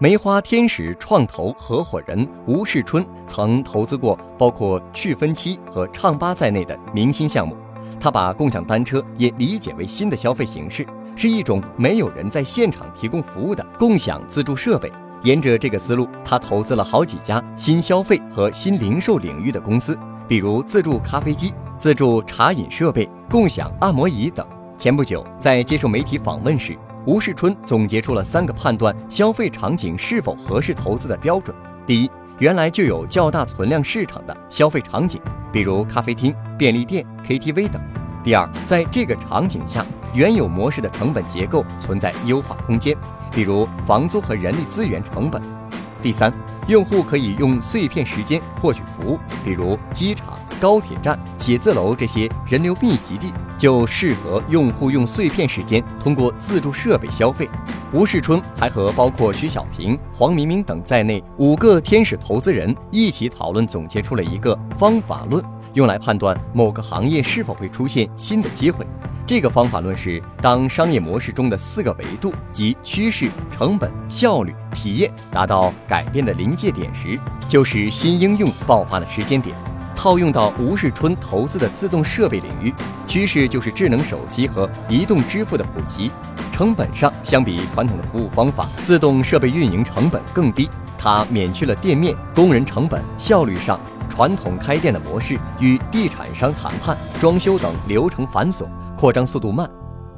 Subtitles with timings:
[0.00, 7.56] 梅花天使创投合伙人吴世春曾投资过包括趣分期和唱吧在内的明星项目。
[7.98, 14.88] 他把共享单车也理解为新的消费形式，是一种没有人在现场提供服务的共享自助设备。
[15.24, 24.46] 沿着这个思路，他投资了好几家新消费和新零售领域的公司，比如自助咖啡机、自助茶饮设备、共享按摩椅等。
[24.76, 26.78] 前不久，在接受媒体访问时，
[27.08, 31.56] 吴世春总结出了三个判断消费场景是否合适投资的标准：
[31.86, 35.18] 第一，原来就有较大存量市场的消费场景，
[35.50, 37.80] 比如咖啡厅、便利店、KTV 等；
[38.22, 42.94] 第二，在这个场景下，原有模式的成本结构存在优化空间，
[43.32, 45.40] 比如房租和人力资源成本；
[46.02, 46.30] 第三，
[46.66, 50.38] 用户可以用碎片时间获取服务，比如机场。
[50.58, 57.48] 高铁站、写字楼这些人流密集地，就适合用户用碎片时间通过自助设备消费。
[57.92, 65.42] 吴世春还和包括徐小平、黄明明等在内五个天使投资人一起讨论，总结出了一个方法论，
[65.72, 68.86] 用来判断某个行业是否会出现新的机会。
[69.26, 79.54] 这个方法论是：当商业模式中的四个维度即趋势、成本、效率、体验达到改变的临界点时，就是新应用爆发的时间点。
[79.98, 82.72] 套用到吴世春投资的自动设备领域，
[83.08, 86.08] 趋势就是智能手机和移动支付的普及。
[86.52, 93.02] 成本上，相比传统的服务方法，自动设备运营成本更低，它免去了店面工人成本。
[93.18, 99.66] 效率上，传统开店的模式与地产商谈判、装修等流程繁琐，扩张速度慢；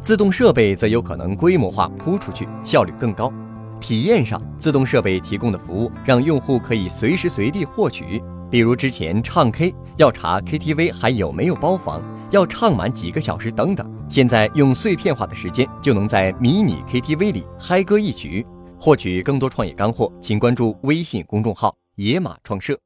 [0.03, 3.33] 自动设备则有可能规模化铺出去，效率更高。
[3.81, 8.23] 体验上，自动设备提供的服务让用户可以随时随地获取。
[8.51, 18.45] 比如之前唱 K 要查 KTV 还有没有包房，要唱满几个小时等等，现在用碎片化的时间就能在迷你 KTV 里嗨歌一曲。
[18.81, 22.77] 获取更多创业干货，请关注微信公众号“野马创社”。